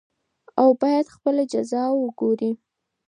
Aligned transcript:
او 0.61 0.67
بايد 0.81 1.07
خپله 1.15 1.43
جزا 1.53 1.83
وګوري. 2.01 2.51